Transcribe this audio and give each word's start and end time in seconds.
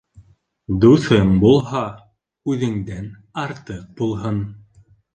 Дуҫың 0.85 1.35
булһа, 1.43 1.85
үҙеңдән 2.55 3.09
артыҡ 3.47 3.89
булһын. 4.03 4.45